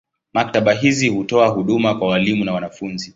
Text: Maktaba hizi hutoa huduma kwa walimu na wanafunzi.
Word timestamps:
Maktaba 0.33 0.73
hizi 0.73 1.07
hutoa 1.09 1.47
huduma 1.47 1.95
kwa 1.95 2.07
walimu 2.07 2.45
na 2.45 2.53
wanafunzi. 2.53 3.09